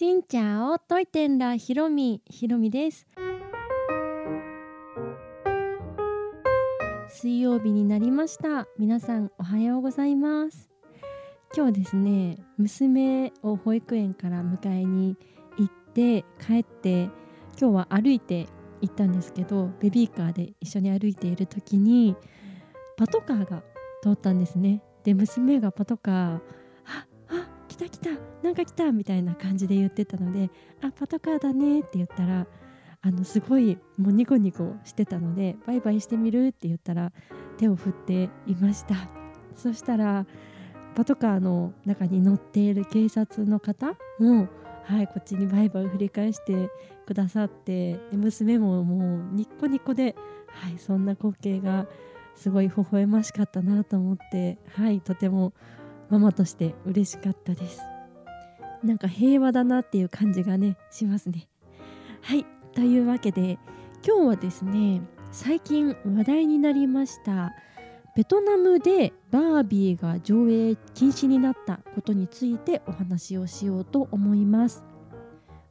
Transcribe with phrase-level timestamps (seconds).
[0.00, 2.22] しんちゃおといてんらひろみ。
[2.24, 3.06] ひろみです。
[7.10, 8.66] 水曜日になりました。
[8.78, 10.70] 皆さんおはようございます。
[11.54, 15.18] 今日ですね娘を保育園から迎えに
[15.58, 17.10] 行って帰って
[17.60, 18.46] 今日は歩いて
[18.80, 22.16] 行ったんですけどベビーカーで一緒に歩いている時に
[22.96, 23.62] パトカーが
[24.02, 24.82] 通ったんですね。
[25.04, 26.40] で娘がパトカー
[27.90, 28.10] 来た
[28.42, 30.50] なんか来たみたいな感じで言ってたので
[30.82, 32.46] あパトカーだねって言ったら
[33.02, 36.48] あのすごいもうニコニコしてたのでバイバイしてみる？
[36.48, 37.12] って言ったら
[37.56, 38.94] 手を振っていました。
[39.56, 40.26] そしたら
[40.94, 44.48] パトカーの中に乗っている警察の方も
[44.84, 46.68] はいこっちにバイバイ振り返して
[47.06, 50.14] くださって娘ももうニッコニコで
[50.48, 51.86] はいそんな光景が
[52.34, 55.52] すごい微笑ましかったなと思ってはいとても
[56.10, 57.80] ママとして嬉しかったです。
[58.82, 61.48] なんか平和だなっていう感じがねしますね。
[62.22, 63.58] はいというわけで
[64.06, 67.52] 今日はですね最近話題になりました
[68.16, 74.84] ベトナムでバービーが上映禁止になったことについてお話をしようと思います。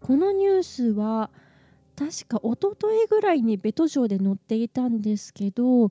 [0.00, 1.30] このニュースは
[1.96, 5.88] 確か一昨日ぐらいにベト賞で載っていたんですけど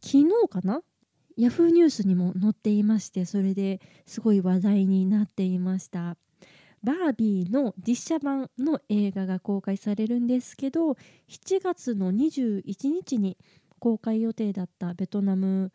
[0.00, 0.82] 昨日かな
[1.36, 6.16] ヤフーニュースにも載っていましてそれですごい話題になっていました。
[6.84, 10.92] バービーの実写版の映画が公開されるんですけど
[11.30, 13.38] 7月の21日に
[13.78, 15.72] 公開予定だったベトナム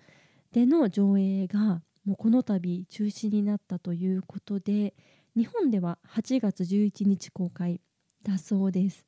[0.51, 4.93] での上映がもうこの度中止になったということで
[5.35, 7.81] 日本では8月11日公開
[8.23, 9.07] だそうです。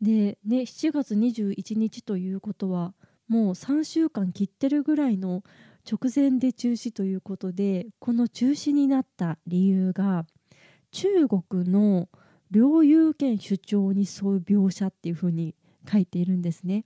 [0.00, 2.94] でね7月21日ということは
[3.28, 5.42] もう3週間切ってるぐらいの
[5.90, 10.26] 直前で中止ということでこの中止になった理由が
[10.90, 12.08] 中国の
[12.50, 15.54] 領有権主張に沿う描写っていうふうに
[15.90, 16.84] 書いているんですね。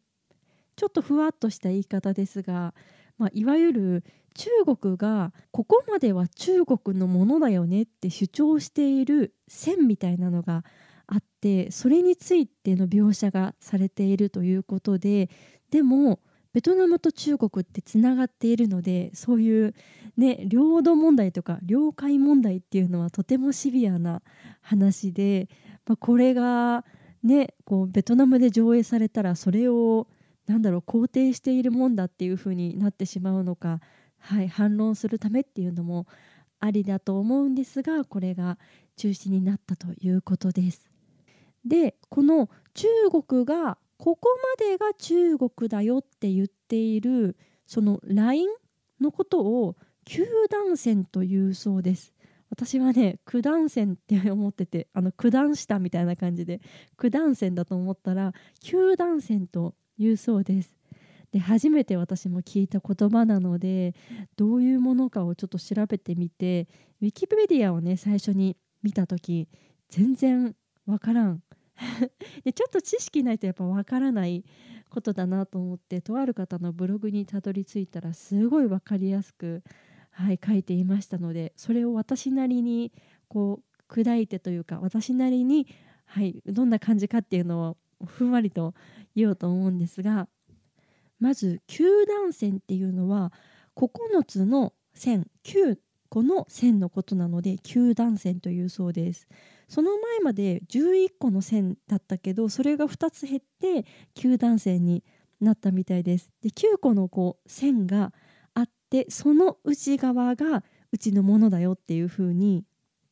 [0.76, 2.74] ちょっとふわっとした言い方ですが、
[3.18, 4.04] まあ、いわゆる
[4.34, 10.64] 中国がここまでは中国のものだよねって主張している線みたいなのが
[11.06, 15.28] あってそれについての描写がされているということで
[15.70, 16.20] でも
[16.52, 19.74] ベトナムと中国ってつながっているのでそういう、
[20.16, 24.22] ね、領土問題とか領海問題っていうのはとてもシビアな
[24.60, 25.48] 話で、
[25.86, 26.84] まあ、これが、
[27.22, 30.08] ね、こうベトナムで上映されたらそれを
[30.46, 33.80] なんだろう肯定しているもんだっていうふうになってしまうのか、
[34.18, 36.06] はい、反論するためっていうのも
[36.60, 38.58] ありだと思うんですがこれが
[38.96, 40.90] 中止になったということです。
[41.64, 42.88] でこの中
[43.26, 47.36] 国がここまでが中国だよって言っている
[47.66, 48.48] そのライン
[49.00, 52.12] のことを九段線というそうです。
[52.50, 56.60] 私はね九段線って思っててあの九段下みたいな感じで
[56.96, 60.76] 九段線だと思ったら九段線というそうです。
[61.30, 63.94] で初めて私も聞いた言葉なので
[64.34, 66.66] どういうものかをちょっと調べてみて
[67.00, 69.48] ウィキペディアをね最初に見た時
[69.90, 71.40] 全然わからん
[72.44, 74.44] でちょっと知識ないとやっぱわからない
[74.90, 79.62] ことだなと思ってとある方のブログにたどり着いたらすごい分かりやすく、
[80.10, 82.92] はい、書いていましたのでそれを私なりに
[83.28, 85.66] こう砕いてというか私なりに、
[86.04, 88.74] はい、どんな感じかっていうのをふんわりと
[89.14, 90.28] 言おうと思うんですが
[91.18, 93.32] まず九段線っていうのは
[93.76, 95.78] 9つの線9
[96.08, 99.28] 個の線のことなので九段線というそうです。
[99.72, 105.02] その前まで11個の線だったけどそれが2つ減って9段線に
[105.40, 106.28] なったみたいです。
[106.42, 108.12] で9個のこう線が
[108.52, 110.62] あってその内側が
[110.92, 112.66] うちのものだよっていうふうに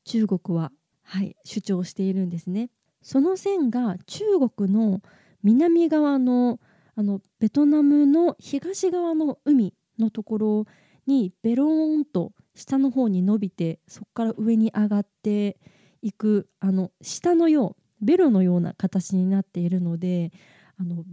[0.04, 0.70] 中国は、
[1.02, 2.68] はい、主張しているんですね。
[3.00, 5.00] その線が中国の
[5.42, 6.60] 南側の
[6.94, 10.66] あのベトナムの東側の海のところ
[11.06, 15.56] にベローンと下の方に伸びてそこから上に上がって
[16.02, 20.32] いくあの下のようベロのような形になっているので
[20.78, 21.04] あの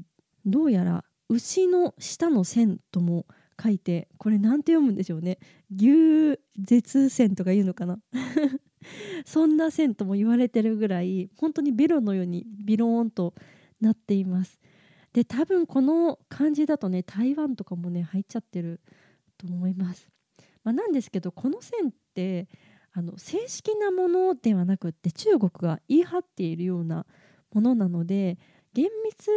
[0.45, 3.25] どうやら牛の下の線とも
[3.61, 5.39] 書いてこれ何て読むんでしょうね。
[5.75, 7.99] 牛舌線とか言うのかな。
[9.25, 13.33] そんな線とも言われてるぐらい本当にベロのようにビローンと
[13.81, 14.59] なっています。
[15.13, 18.79] で多分この感じだとね台湾とかもね入っちゃってる
[19.37, 20.07] と思います、
[20.63, 22.47] まあ、なんですけどこの線って
[22.97, 27.05] あの正式なものではなくって中国が言い張っているような
[27.53, 28.39] ものなので
[28.73, 29.29] 厳密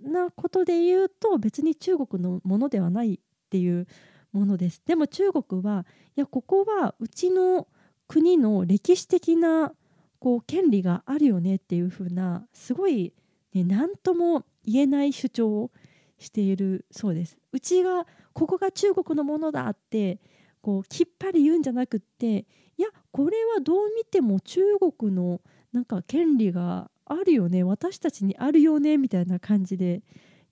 [0.00, 3.18] なことで言うと別に中国のものではないっ
[3.50, 3.86] ていう
[4.32, 5.84] ものですでも中国は
[6.16, 7.68] いやここはうちの
[8.08, 9.72] 国の歴史的な
[10.18, 13.12] こう権利があるよねっていう風なすごい、
[13.52, 15.70] ね、何とも言えない主張を
[16.18, 17.36] しているそうです。
[17.52, 20.20] うちがここが中国のものだって
[20.62, 22.46] こうきっぱり言うんじゃなくって
[22.78, 24.60] いやこれはどう見ても中
[24.98, 25.40] 国の
[25.72, 30.02] なんか権利があるよね私たちにあるよねみたいな感じで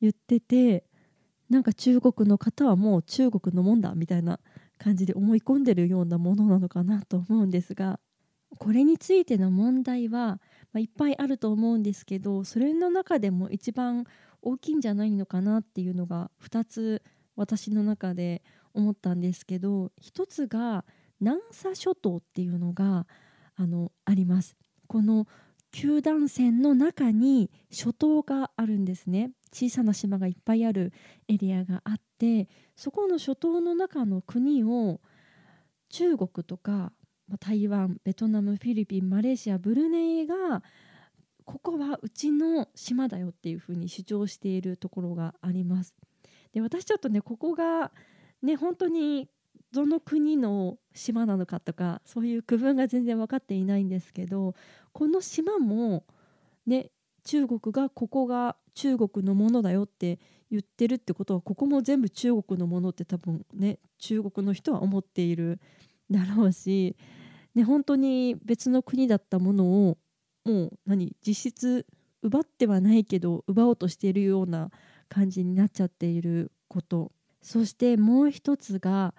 [0.00, 0.84] 言ってて
[1.48, 4.40] なんか中国の方はもう中国のもんだみたいな
[4.78, 8.00] 感じで思い込んでるようなものなのかなと思うんですが
[8.58, 10.40] これについての問題は、
[10.72, 14.04] まあ、いっぱいあると思うんですけどそれの中でも一番
[14.42, 17.02] 大きいんじゃないのかなっていうのが2つ
[17.36, 18.42] 私の中で
[18.74, 20.84] 思ったんですけど1つが
[21.20, 23.06] 南沙諸島っていうのが
[23.56, 24.56] あのあります。
[24.86, 25.26] この
[25.72, 30.92] 九段線の中に諸島があるんですね小さな島がいっぱいある
[31.28, 35.00] エリアがあってそこの諸島の中の国を
[35.90, 36.92] 中国とか
[37.38, 40.62] 台湾ベトナムフィリピンマレーシアブルネイが
[41.44, 45.94] ここはうちの島だよっていうふうに主張しているところがあります。
[46.52, 47.92] で私ちょっとねここが
[48.42, 49.28] ね本当に
[49.72, 54.54] どの国の島なのかとかそういう区分が全然分かっていないんですけど
[54.92, 56.04] この島も
[56.66, 56.90] ね
[57.24, 60.18] 中国がここが中国のものだよって
[60.50, 65.60] 言ってるってことはここも全部中国のものって多分ね中国の人は思っている
[66.10, 66.96] だろうし、
[67.54, 69.98] ね、本当に別の国だったものを
[70.44, 71.86] もう何実質
[72.22, 74.70] 奪ってはないけど奪おうとしているような
[75.08, 79.14] 感じになっちゃっていることそしてもう一つが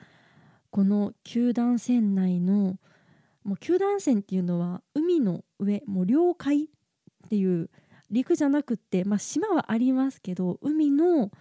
[0.70, 2.78] この九段線内の
[3.44, 6.68] もう九段線っていうのは海の上もう領海っ
[7.30, 7.70] ていう
[8.10, 11.32] 陸じゃなくって、まあ、島はありますけど海の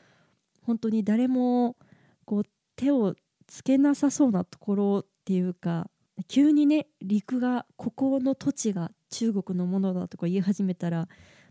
[0.62, 1.77] 本当に誰も
[2.25, 2.43] こう
[2.77, 3.15] 手を
[3.47, 5.91] つけなさそうなところっていうか
[6.29, 11.09] 急にね陸がここの土地が中国のものだとか言い始めたら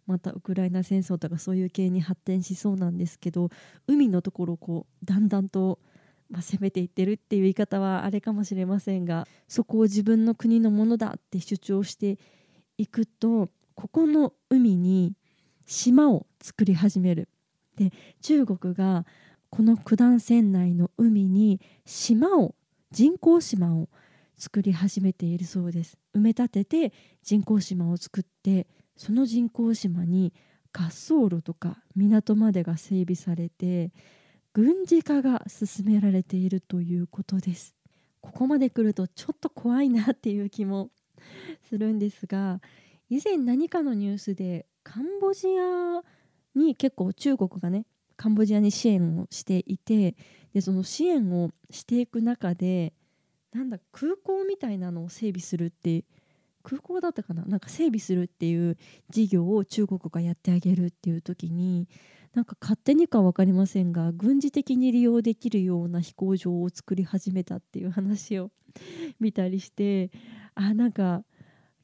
[0.10, 3.50] またウクライナ戦争とかそういう系に発展しそうなんですけど
[3.88, 5.80] 海のところをこうだんだんと
[6.30, 12.20] まあ、攻めていってるっていう言い方はあれかもしれませんがそこを自分の国のものだって主張して
[12.78, 15.16] いくとここの海に
[15.66, 17.30] 島を作り始める。
[17.78, 17.92] で
[18.22, 19.06] 中国が
[19.50, 22.54] この九段線内の海に島を
[22.92, 23.90] 人工島を
[24.38, 28.68] 作り始めているそうです埋め立てて人工島を作って
[29.00, 30.34] その人工島に
[30.74, 33.94] 滑走路とか港までが整備されて
[34.52, 37.74] 軍事化が進められているということです。
[38.20, 40.90] ここまで来るとちょっと怖いなっていう気も
[41.70, 42.60] するんですが
[43.10, 46.02] 以前何かのニュースでカンボジア
[46.54, 47.86] に結構中国がね
[48.18, 50.18] カンボジアに支援をしていて
[50.54, 52.92] でその支援をしていく中で
[53.54, 56.04] なんだ空港みたいなのを整備するって
[56.64, 57.46] 空港だったかな？
[57.46, 58.78] なんか整備するっていう
[59.10, 61.88] 事業を中国がやってあげるっていう時に
[62.34, 68.52] なんか勝手にか分かりませんが軍事的に利用できるような飛行場を作り始めたっていう話を
[69.20, 70.12] 見たりして
[70.54, 71.24] あなんか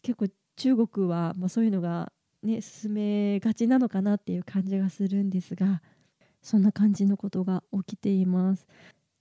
[0.03, 2.11] 結構中国は、まあ、そういうのが、
[2.43, 5.81] ね、進めがちなのかなっていう感じがするんですが
[6.41, 8.67] そんな感じのことが起きています。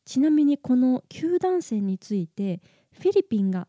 [0.05, 2.61] ちなみにこの九段線について
[2.93, 3.67] フィリピンが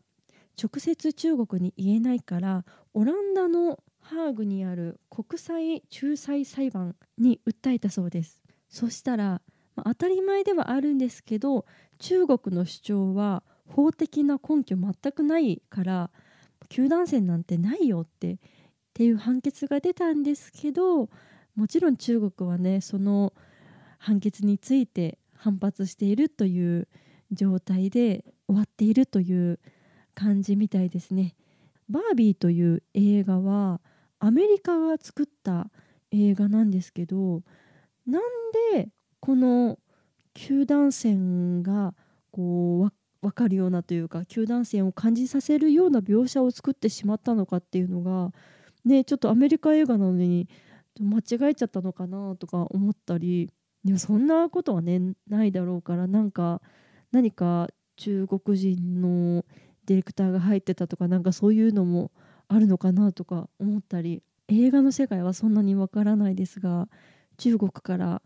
[0.60, 2.64] 直接中国に言えないから
[2.94, 8.42] オランダのハーグにある国際仲裁裁判に訴えたそうです。
[8.68, 9.42] そしたら、
[9.74, 11.66] まあ、当たり前ではあるんですけど
[11.98, 16.10] 中国の主張は法的な根拠全くないから
[16.68, 18.38] 球団戦なんてないよってっ
[18.94, 21.08] ていう判決が出たんですけど
[21.54, 23.32] もちろん中国はねその
[23.98, 26.88] 判決について反発しているという
[27.32, 29.58] 状態で終わっているという
[30.16, 31.36] 感じみたいですね。
[31.88, 33.80] バービーという映画は
[34.18, 35.70] アメリカが作った
[36.10, 37.42] 映画なんですけど
[38.06, 38.22] なん
[38.72, 38.88] で
[39.20, 39.78] この
[40.34, 41.94] 球団線が
[42.32, 42.92] こう
[43.22, 48.32] 分かるようなというか球団線を感じさせるような描写を作ってしまったのかっていうのが
[48.84, 50.48] ねちょっとアメリカ映画なのに
[50.98, 53.50] 間違えちゃったのかなとか思ったり
[53.84, 56.60] でもそんなことはねないだろうからなんか
[57.12, 59.44] 何か中国人の
[59.86, 62.10] ディレクターが入ってたとかなんかそういうのも
[62.48, 66.88] あるのかなとか思ったり映画の世界はそんなにわからないですが
[67.38, 68.22] 中国から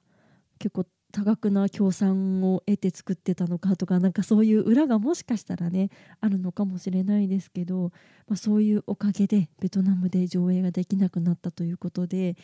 [0.58, 5.90] 結構多額な協賛を得て作ってたのかとかなんかそういう裏がもしかしたらね
[6.20, 7.90] あるのかもしれないですけど、
[8.28, 12.36] まあ、そういうおかげでベトナムで上映ができなくなったということで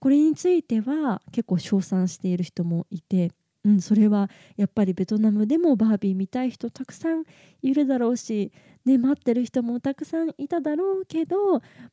[0.00, 3.32] これについては結構称賛している人もいて
[3.64, 7.24] うん、それはやっぱりベトナムでもバービー見たい人たくさん
[7.62, 8.52] いるだろうし
[8.84, 11.36] ね、待ってる人もたくさんいただろうけど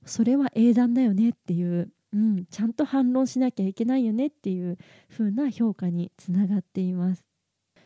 [0.05, 4.77] それは英断だよねっていう、うん、ちゃんと反論しなきゃいけないよねっていう
[5.11, 7.25] 風な評価につながっています。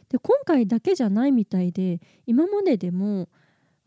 [0.10, 3.30] で今回だけじゃないみたいで今まででも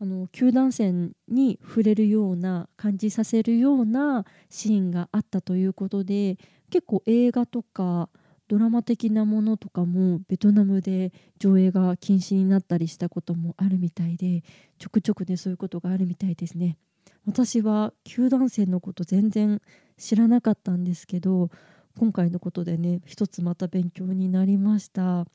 [0.01, 6.37] あの球団戦に触れるような感じさせるようなシーンがあったということで
[6.71, 8.09] 結構映画とか
[8.47, 14.43] ドラマ的なものとかもベトナムで上映が禁止になったりしたこともあるみたいで
[14.77, 16.77] ちょくちょくねそういうことがあるみたいですね。
[17.25, 19.61] 私は球団戦のこと全然
[19.97, 21.49] 知らなかったんですけど
[21.97, 25.25] 今回のことでね一つまた勉強になりました。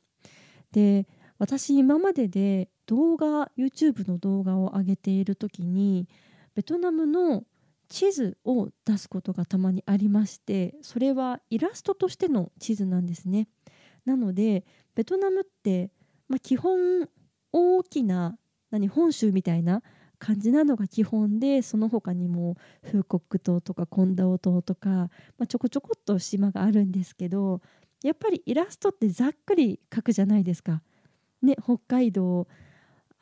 [0.71, 1.05] で
[1.37, 6.07] 私今までで動画 YouTube の動画を上げている時に
[6.55, 7.43] ベトナムの
[7.91, 13.49] 地図を出すことがたまにありましてそれはイラストとしての地図なんですね。
[14.05, 14.63] なので
[14.95, 15.91] ベトナムって、
[16.29, 17.09] まあ、基本
[17.51, 18.37] 大きな
[18.71, 19.83] 何本州みたいな
[20.19, 27.59] 感じなのが基本でその他にもフーコック島とかコンダオ島とか、まあ、ちょこちょこっと島があるんですけど
[28.03, 30.81] やっぱりイラストってざっくり描くじゃないですか。
[31.41, 32.47] ね北海道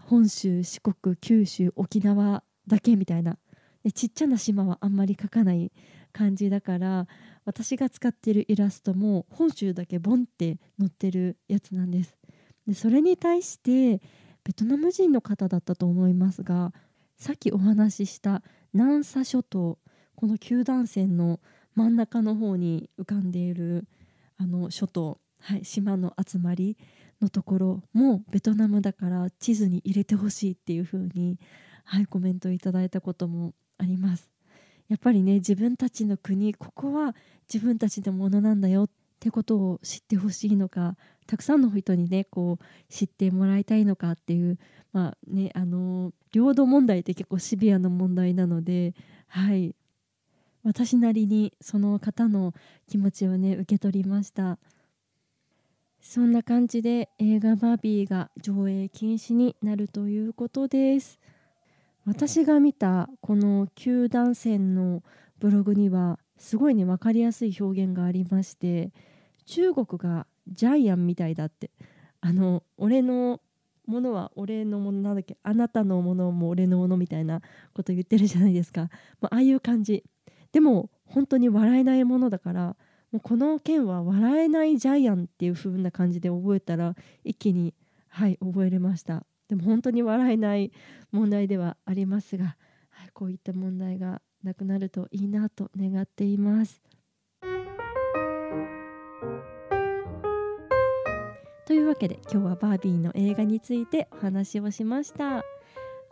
[0.04, 3.40] 本州四国九州沖縄だけみたいな
[3.84, 5.72] でちっちゃな島はあんまり描かない
[6.12, 7.08] 感じだから
[7.46, 12.18] 私が使ってるイラストも本州だけボンって載ってるやつなんです。
[12.68, 14.02] でそれに対して
[14.44, 16.74] ベトナム人の方だったと思いますが
[17.18, 18.44] さっきお話しした
[18.74, 19.80] 南沙諸島
[20.16, 21.40] この九段線の
[21.76, 23.88] 真ん中の方に浮かんでいる
[24.38, 26.78] あの諸島、はい、島の集まり
[27.22, 31.40] のところもベトナムだから地図に入れてほしいっていう風に
[31.84, 34.32] はいコメントいただいたこともあります。
[34.88, 37.16] やっぱりね自分たちの国ここは
[37.52, 40.96] 自分たちのものなんだよってことを知ってほしいのか
[41.28, 44.58] たくさんの人にねこう知ってもらいたいのかっていう
[44.94, 48.94] まあねあの領土問題って結構シビアな問題なので
[49.28, 49.76] はい。
[50.64, 52.54] 私なりにその方の
[52.88, 54.58] 気持ちをね受け取りました。
[56.02, 61.19] そんな感じで映画バービーが上映禁止になるということです。
[62.10, 65.04] 私が見たこの球団戦の
[65.38, 68.92] ブログにはすごいね分かりやすい表現がありまして
[69.46, 71.70] 中国がジャイアンみたいだって。
[72.20, 73.40] あの俺の
[73.86, 75.38] ものは俺のものなんだっけ？
[75.44, 77.42] あなたのものも俺のものみたいな
[77.74, 78.90] こと言ってるじゃないですか、
[79.22, 80.04] まあ、ああいう感じ。
[80.52, 82.76] でも本当に笑えないものだから
[83.12, 87.76] もうこの件は笑えないジャイアンっていう風な感じで覚えたら一気に
[88.08, 89.24] はい覚えれました。
[89.50, 90.72] でも本当に笑えない
[91.12, 92.56] 問題ではありますが、
[92.92, 96.82] はい、こういった問題がなくなるといいなと願っています。
[101.66, 105.44] というわけで今日はバービーの映画についてお話をしました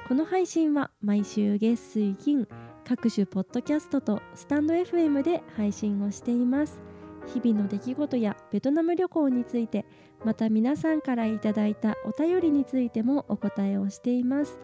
[0.08, 2.48] この配信は毎週月水金
[2.86, 6.87] 各種ポッドキャストとスタンド FM で配信をしています
[7.28, 9.86] 日々の出来事やベトナム旅行について
[10.26, 14.60] また皆さんからいただいたお便りについてもお答えをしています。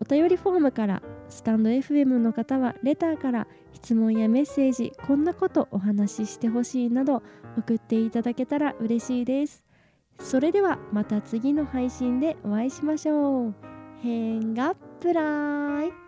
[0.00, 7.22] お便りフォームからスタンド FM の方はレターから質問やメッセージこんなことお話ししてほしいなど
[7.56, 9.64] 送っていただけたら嬉しいです。
[10.18, 13.54] それではまた次の配信でお会いしましょう。
[14.02, 16.01] 変がプライ